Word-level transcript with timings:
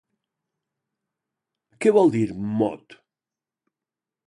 Què 1.85 1.93
vol 1.99 2.11
dir 2.17 2.23
Mot? 2.63 2.99